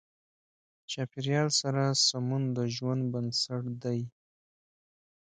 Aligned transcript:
چاپېریال 0.91 1.49
سره 1.61 1.83
سمون 2.07 2.43
د 2.57 2.57
ژوند 2.75 3.01
بنسټ 3.13 3.63
دی. 3.83 3.99